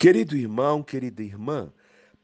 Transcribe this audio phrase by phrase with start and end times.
[0.00, 1.70] Querido irmão, querida irmã,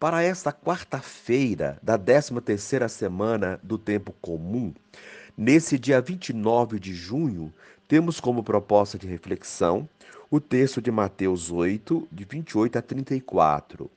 [0.01, 4.72] para esta quarta-feira da 13ª semana do tempo comum,
[5.37, 7.52] nesse dia 29 de junho,
[7.86, 9.86] temos como proposta de reflexão
[10.30, 13.90] o texto de Mateus 8, de 28 a 34.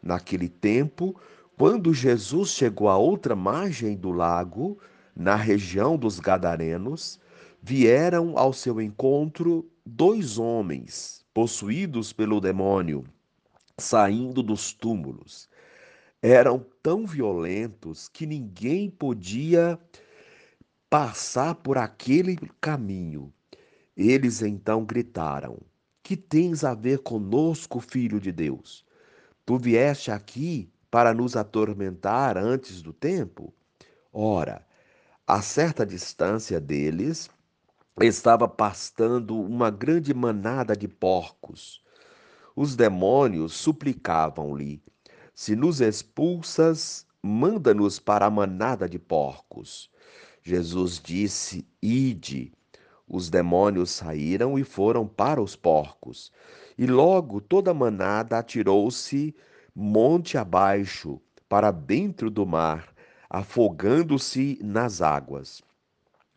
[0.00, 1.20] Naquele tempo,
[1.56, 4.78] quando Jesus chegou à outra margem do lago,
[5.16, 7.18] na região dos Gadarenos,
[7.60, 13.04] vieram ao seu encontro dois homens possuídos pelo demônio,
[13.78, 15.48] saindo dos túmulos.
[16.20, 19.78] Eram tão violentos que ninguém podia
[20.90, 23.32] passar por aquele caminho.
[23.96, 25.60] Eles então gritaram:
[26.02, 28.84] Que tens a ver conosco, filho de Deus?
[29.46, 33.54] Tu vieste aqui para nos atormentar antes do tempo?
[34.12, 34.66] Ora,
[35.24, 37.30] a certa distância deles,
[38.06, 41.82] estava pastando uma grande manada de porcos.
[42.54, 44.82] Os demônios suplicavam-lhe:
[45.34, 49.90] Se nos expulsas, manda-nos para a manada de porcos.
[50.42, 52.52] Jesus disse: Ide.
[53.08, 56.30] Os demônios saíram e foram para os porcos.
[56.76, 59.34] E logo toda a manada atirou-se
[59.74, 62.92] monte abaixo, para dentro do mar,
[63.30, 65.62] afogando-se nas águas.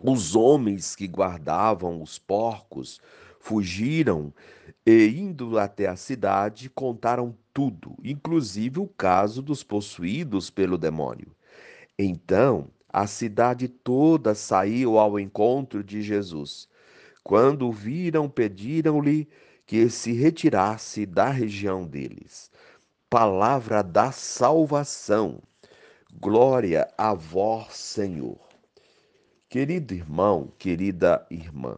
[0.03, 2.99] Os homens que guardavam os porcos
[3.39, 4.33] fugiram
[4.83, 11.35] e, indo até a cidade, contaram tudo, inclusive o caso dos possuídos pelo demônio.
[11.99, 16.67] Então, a cidade toda saiu ao encontro de Jesus.
[17.23, 19.29] Quando o viram, pediram-lhe
[19.67, 22.49] que se retirasse da região deles.
[23.07, 25.41] Palavra da salvação.
[26.19, 28.50] Glória a vós, Senhor.
[29.51, 31.77] Querido irmão, querida irmã,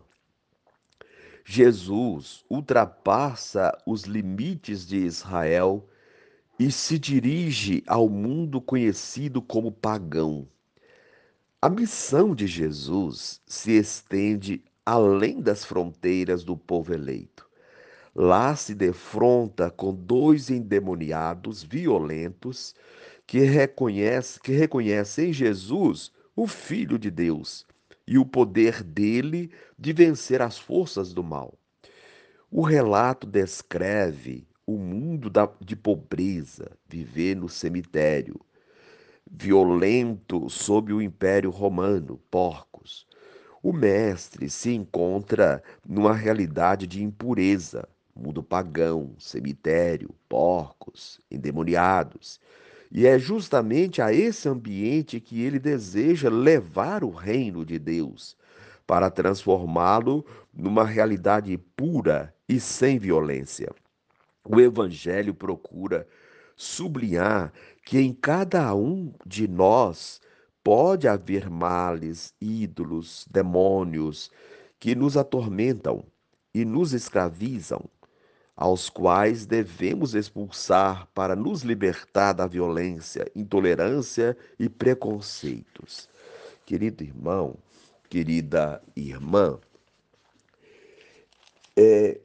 [1.43, 5.89] Jesus ultrapassa os limites de Israel
[6.59, 10.47] e se dirige ao mundo conhecido como pagão.
[11.59, 17.49] A missão de Jesus se estende além das fronteiras do povo eleito.
[18.13, 22.75] Lá se defronta com dois endemoniados violentos
[23.25, 27.65] que reconhecem que reconhece Jesus o Filho de Deus
[28.07, 31.53] e o poder dele de vencer as forças do mal.
[32.49, 38.39] O relato descreve o mundo da, de pobreza, viver no cemitério,
[39.29, 43.05] violento sob o Império Romano, porcos.
[43.61, 52.39] O mestre se encontra numa realidade de impureza, mundo pagão, cemitério, porcos, endemoniados
[52.93, 58.37] e é justamente a esse ambiente que ele deseja levar o reino de Deus,
[58.85, 60.23] para transformá-lo
[60.53, 63.73] numa realidade pura e sem violência.
[64.47, 66.07] O Evangelho procura
[66.55, 67.51] sublinhar
[67.83, 70.21] que em cada um de nós
[70.63, 74.29] pode haver males, ídolos, demônios
[74.79, 76.05] que nos atormentam
[76.53, 77.89] e nos escravizam
[78.55, 86.07] aos quais devemos expulsar para nos libertar da violência, intolerância e preconceitos.
[86.65, 87.57] Querido irmão,
[88.09, 89.59] querida irmã,
[91.75, 92.21] é,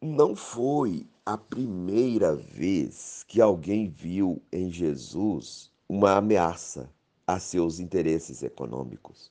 [0.00, 6.90] não foi a primeira vez que alguém viu em Jesus uma ameaça
[7.26, 9.30] a seus interesses econômicos.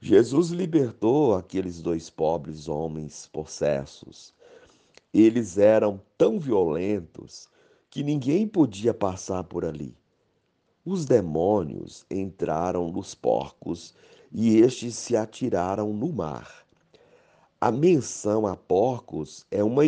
[0.00, 4.32] Jesus libertou aqueles dois pobres homens possessos
[5.12, 7.48] eles eram tão violentos
[7.90, 9.96] que ninguém podia passar por ali.
[10.84, 13.94] Os demônios entraram nos porcos
[14.32, 16.66] e estes se atiraram no mar.
[17.60, 19.82] A menção a porcos é uma,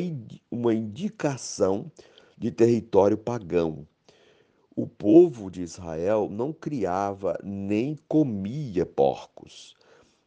[0.51, 1.91] uma indicação
[2.37, 3.87] de território pagão.
[4.75, 9.77] O povo de Israel não criava nem comia porcos.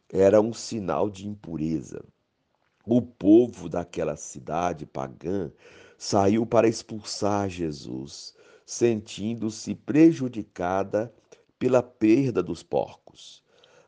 [0.08, 2.04] Era um sinal de impureza.
[2.86, 5.50] O povo daquela cidade pagã
[5.96, 8.34] saiu para expulsar Jesus,
[8.66, 11.10] sentindo-se prejudicada
[11.58, 13.42] pela perda dos porcos.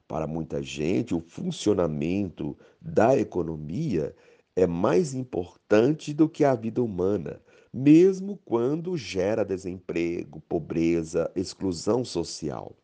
[0.08, 4.14] Para muita gente, o funcionamento da economia
[4.54, 7.38] é mais importante do que a vida humana,
[7.70, 12.74] mesmo quando gera desemprego, pobreza, exclusão social.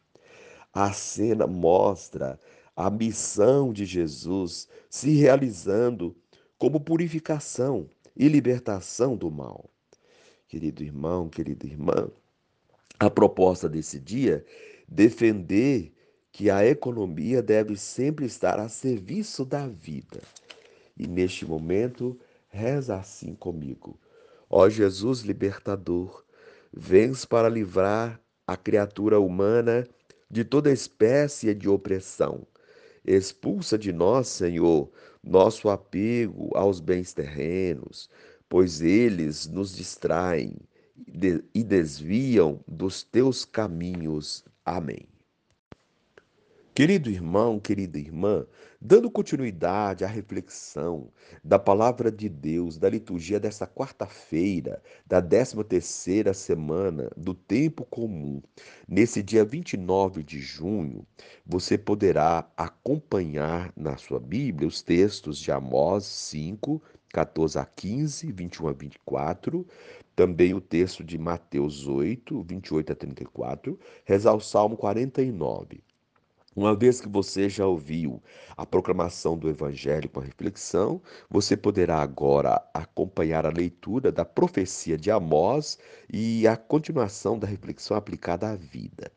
[0.75, 2.39] A cena mostra
[2.77, 6.17] a missão de Jesus se realizando
[6.59, 9.69] como purificação e libertação do mal.
[10.49, 12.11] Querido irmão, querida irmã,
[12.99, 14.45] a proposta desse dia
[14.87, 15.93] defender
[16.31, 20.23] que a economia deve sempre estar a serviço da vida.
[20.97, 23.99] E neste momento, reza assim comigo.
[24.49, 26.25] Ó Jesus libertador,
[26.73, 29.87] vens para livrar a criatura humana
[30.31, 32.47] de toda espécie de opressão.
[33.05, 34.91] Expulsa de nós, Senhor,
[35.23, 38.09] nosso apego aos bens terrenos,
[38.49, 40.57] pois eles nos distraem
[41.55, 44.45] e desviam dos teus caminhos.
[44.65, 45.12] Amém.
[46.75, 48.47] Querido irmão, querida irmã,
[48.81, 51.11] dando continuidade à reflexão
[51.45, 58.41] da palavra de Deus, da liturgia desta quarta-feira, da 13 terceira semana do tempo comum,
[58.89, 61.07] nesse dia 29 de junho,
[61.45, 66.83] você poderá acompanhar na sua Bíblia os textos de Amós 5,
[67.13, 69.67] 14 a 15, 21 a 24,
[70.17, 75.83] também o texto de Mateus 8, 28 a 34, rezar o Salmo 49.
[76.55, 78.23] Uma vez que você já ouviu
[78.55, 81.01] a proclamação do Evangelho com a reflexão,
[81.31, 85.79] você poderá agora acompanhar a leitura da profecia de Amós
[86.13, 89.11] e a continuação da reflexão aplicada à vida.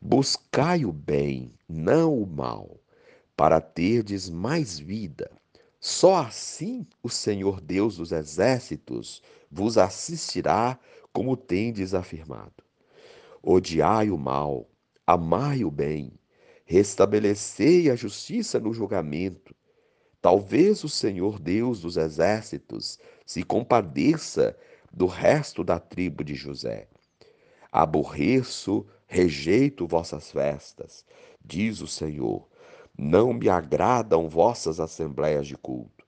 [0.00, 2.80] Buscai o bem, não o mal,
[3.36, 5.30] para terdes mais vida.
[5.78, 10.78] Só assim o Senhor Deus dos exércitos vos assistirá,
[11.12, 12.64] como tendes afirmado.
[13.42, 14.66] Odiai o mal,
[15.06, 16.10] amai o bem
[16.64, 19.54] restabelecei a justiça no julgamento.
[20.20, 24.56] Talvez o Senhor Deus dos exércitos se compadeça
[24.92, 26.88] do resto da tribo de José.
[27.70, 31.04] Aborreço, rejeito vossas festas,
[31.44, 32.48] diz o Senhor.
[32.96, 36.06] Não me agradam vossas assembleias de culto.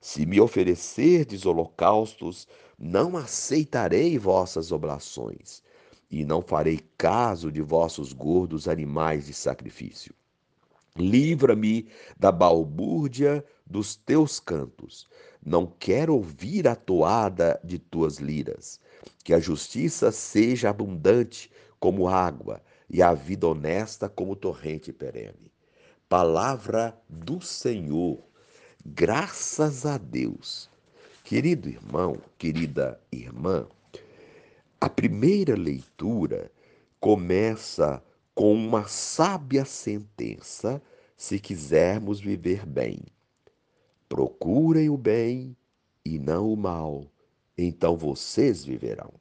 [0.00, 2.46] Se me oferecerdes holocaustos,
[2.78, 5.62] não aceitarei vossas oblações
[6.10, 10.14] e não farei caso de vossos gordos animais de sacrifício.
[10.96, 11.86] Livra-me
[12.18, 15.06] da balbúrdia dos teus cantos.
[15.44, 18.80] Não quero ouvir a toada de tuas liras.
[19.22, 22.60] Que a justiça seja abundante como água
[22.90, 25.52] e a vida honesta como torrente perene.
[26.08, 28.18] Palavra do Senhor.
[28.84, 30.70] Graças a Deus.
[31.22, 33.68] Querido irmão, querida irmã,
[34.80, 36.52] a primeira leitura
[37.00, 38.02] começa
[38.32, 40.80] com uma sábia sentença
[41.16, 43.00] se quisermos viver bem.
[44.08, 45.56] Procurem o bem
[46.04, 47.10] e não o mal,
[47.56, 49.12] então vocês viverão.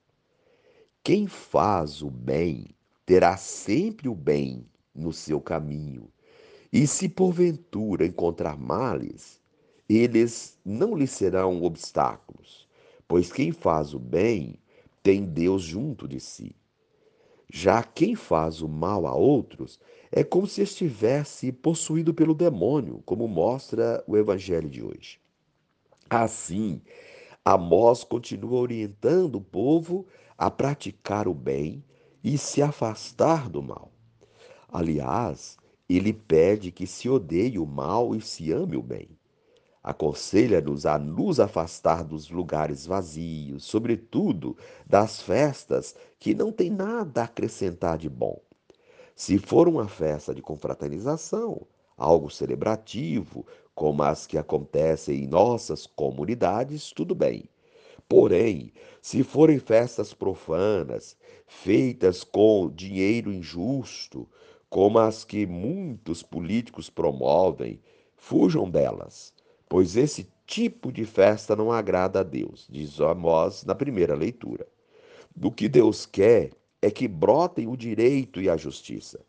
[1.03, 2.67] Quem faz o bem
[3.03, 4.63] terá sempre o bem
[4.93, 6.07] no seu caminho,
[6.71, 9.41] e se porventura encontrar males,
[9.89, 12.67] eles não lhe serão obstáculos,
[13.07, 14.59] pois quem faz o bem
[15.07, 16.53] tem Deus junto de si.
[17.49, 19.79] Já quem faz o mal a outros
[20.11, 25.17] é como se estivesse possuído pelo demônio, como mostra o evangelho de hoje.
[26.09, 26.81] Assim,
[27.45, 30.05] Amós continua orientando o povo
[30.37, 31.81] a praticar o bem
[32.21, 33.93] e se afastar do mal.
[34.67, 35.57] Aliás,
[35.87, 39.16] ele pede que se odeie o mal e se ame o bem.
[39.87, 47.23] Aconselha-nos a nos afastar dos lugares vazios, sobretudo das festas que não têm nada a
[47.23, 48.37] acrescentar de bom.
[49.15, 51.65] Se for uma festa de confraternização,
[51.97, 57.45] algo celebrativo, como as que acontecem em nossas comunidades, tudo bem.
[58.09, 61.15] Porém, se forem festas profanas,
[61.45, 64.27] feitas com dinheiro injusto,
[64.69, 67.79] como as que muitos políticos promovem,
[68.17, 69.36] fujam delas
[69.69, 74.65] pois esse tipo de festa não agrada a Deus, diz Amós na primeira leitura.
[75.35, 79.19] Do que Deus quer é que brotem o direito e a justiça.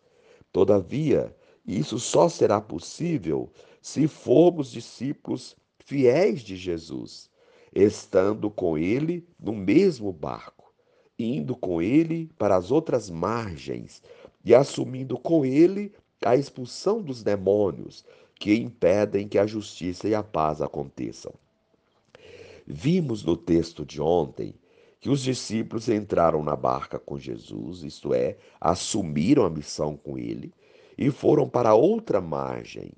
[0.52, 1.34] Todavia,
[1.66, 3.50] isso só será possível
[3.82, 7.30] se formos discípulos fiéis de Jesus,
[7.74, 10.72] estando com ele no mesmo barco,
[11.18, 14.02] indo com ele para as outras margens
[14.44, 15.92] e assumindo com ele
[16.24, 18.04] a expulsão dos demônios,
[18.38, 21.34] que impedem que a justiça e a paz aconteçam.
[22.66, 24.54] Vimos no texto de ontem
[25.00, 30.52] que os discípulos entraram na barca com Jesus, isto é, assumiram a missão com ele
[30.96, 32.92] e foram para outra margem.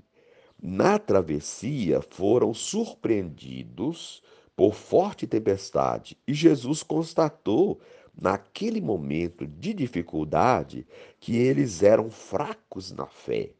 [0.63, 4.23] Na travessia foram surpreendidos
[4.55, 7.81] por forte tempestade e Jesus constatou
[8.21, 10.87] naquele momento de dificuldade
[11.19, 13.53] que eles eram fracos na fé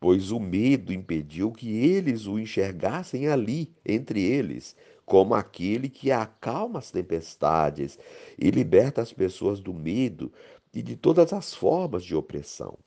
[0.00, 6.78] pois o medo impediu que eles o enxergassem ali, entre eles, como aquele que acalma
[6.78, 7.98] as tempestades
[8.38, 10.32] e liberta as pessoas do medo
[10.72, 12.78] e de todas as formas de opressão.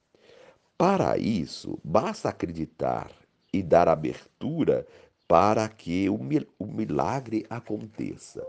[0.78, 3.12] Para isso, basta acreditar
[3.52, 4.86] e dar abertura
[5.28, 8.46] para que o milagre aconteça.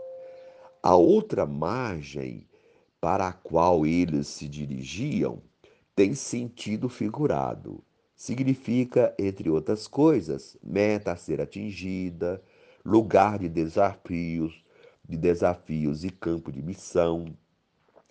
[0.81, 2.47] A outra margem
[3.01, 5.41] para a qual eles se dirigiam
[5.95, 7.83] tem sentido figurado.
[8.19, 12.43] Significa, entre outras coisas, meta a ser atingida,
[12.83, 14.61] lugar de desafios,
[15.07, 17.33] de desafios e campo de missão,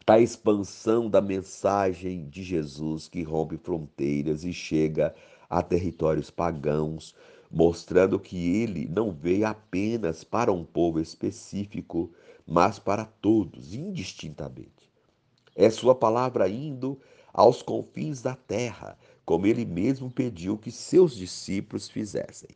[0.07, 5.15] a expansão da mensagem de Jesus que rompe fronteiras e chega
[5.47, 7.15] a territórios pagãos,
[7.50, 12.11] mostrando que ele não veio apenas para um povo específico,
[12.47, 14.91] mas para todos, indistintamente.
[15.55, 16.99] É sua palavra indo
[17.31, 22.49] aos confins da terra, como ele mesmo pediu que seus discípulos fizessem.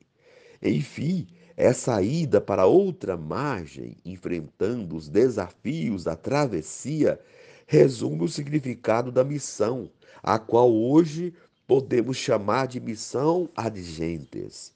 [0.62, 7.20] Enfim, essa ida para outra margem, enfrentando os desafios da travessia,
[7.66, 9.90] resume o significado da missão,
[10.22, 11.34] a qual hoje
[11.66, 14.72] podemos chamar de missão ad gentes.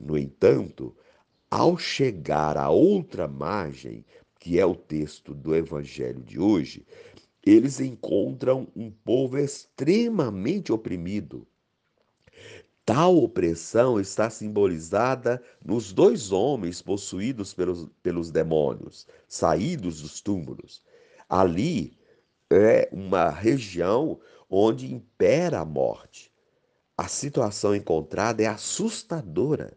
[0.00, 0.96] No entanto,
[1.50, 4.02] ao chegar à outra margem,
[4.40, 6.86] que é o texto do evangelho de hoje,
[7.44, 11.46] eles encontram um povo extremamente oprimido.
[12.86, 20.82] Tal opressão está simbolizada nos dois homens possuídos pelos, pelos demônios, saídos dos túmulos.
[21.28, 21.98] Ali
[22.50, 26.30] é uma região onde impera a morte.
[26.96, 29.76] A situação encontrada é assustadora.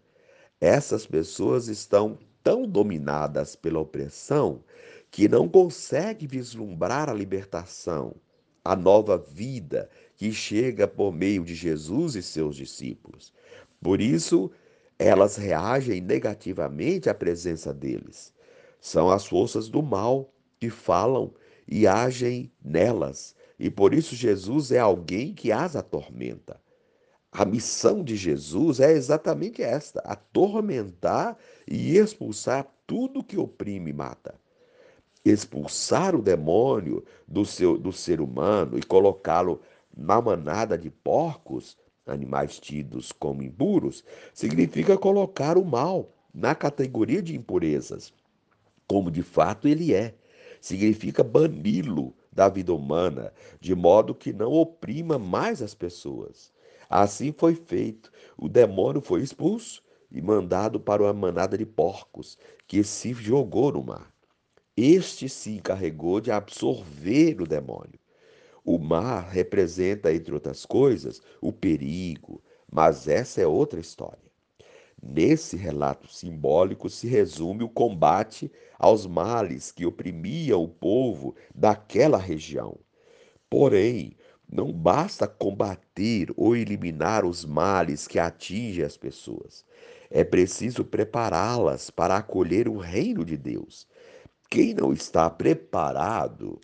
[0.60, 4.64] Essas pessoas estão tão dominadas pela opressão
[5.12, 8.16] que não conseguem vislumbrar a libertação,
[8.64, 13.34] a nova vida que chega por meio de Jesus e seus discípulos.
[13.82, 14.52] Por isso,
[15.00, 18.34] elas reagem negativamente à presença deles.
[18.80, 21.34] São as forças do mal que falam
[21.68, 26.60] e agem nelas, e por isso Jesus é alguém que as atormenta.
[27.32, 31.38] A missão de Jesus é exatamente esta: atormentar
[31.68, 34.36] e expulsar tudo que oprime e mata.
[35.30, 39.62] Expulsar o demônio do, seu, do ser humano e colocá-lo
[39.96, 44.04] na manada de porcos, animais tidos como impuros,
[44.34, 48.14] significa colocar o mal na categoria de impurezas,
[48.88, 50.16] como de fato ele é.
[50.62, 56.52] Significa bani-lo da vida humana, de modo que não oprima mais as pessoas.
[56.90, 58.12] Assim foi feito.
[58.38, 63.84] O demônio foi expulso e mandado para uma manada de porcos, que se jogou no
[63.84, 64.17] mar.
[64.78, 68.00] Este se encarregou de absorver o demônio.
[68.64, 74.28] O mar representa, entre outras coisas, o perigo, mas essa é outra história.
[75.02, 82.78] Nesse relato simbólico se resume o combate aos males que oprimiam o povo daquela região.
[83.50, 84.16] Porém,
[84.48, 89.66] não basta combater ou eliminar os males que atingem as pessoas.
[90.10, 93.88] É preciso prepará-las para acolher o reino de Deus.
[94.50, 96.60] Quem não está preparado,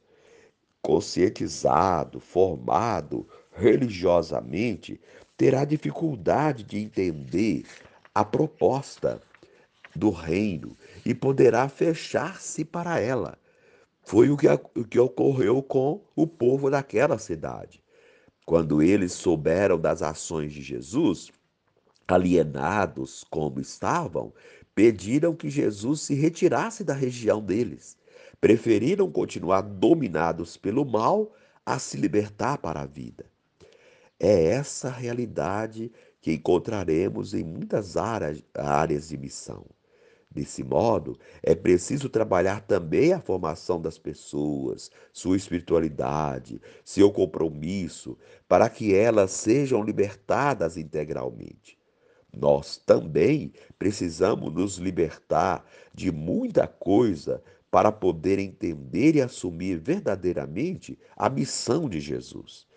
[0.81, 4.99] conscientizado, formado religiosamente,
[5.37, 7.65] terá dificuldade de entender
[8.13, 9.21] a proposta
[9.95, 13.37] do reino e poderá fechar-se para ela.
[14.01, 17.81] Foi o que, o que ocorreu com o povo daquela cidade.
[18.45, 21.31] Quando eles souberam das ações de Jesus,
[22.07, 24.33] alienados como estavam,
[24.75, 27.97] pediram que Jesus se retirasse da região deles.
[28.41, 31.33] Preferiram continuar dominados pelo mal
[31.65, 33.25] a se libertar para a vida.
[34.19, 39.65] É essa realidade que encontraremos em muitas áreas de missão.
[40.31, 48.67] Desse modo, é preciso trabalhar também a formação das pessoas, sua espiritualidade, seu compromisso, para
[48.67, 51.77] que elas sejam libertadas integralmente.
[52.35, 55.63] Nós também precisamos nos libertar
[55.93, 62.67] de muita coisa para poder entender e assumir verdadeiramente a missão de Jesus.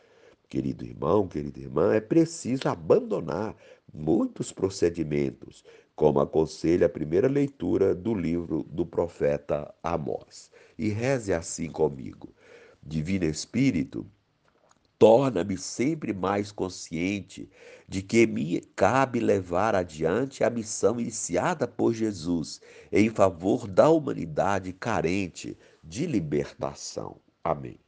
[0.49, 3.57] Querido irmão, querida irmã, é preciso abandonar
[3.93, 10.51] muitos procedimentos, como aconselha a primeira leitura do livro do profeta Amós.
[10.79, 12.29] E reze assim comigo:
[12.83, 14.07] Divino Espírito,
[14.99, 17.49] torna-me sempre mais consciente
[17.89, 22.61] de que me cabe levar adiante a missão iniciada por Jesus
[22.91, 27.21] em favor da humanidade carente de libertação.
[27.45, 27.86] Amém.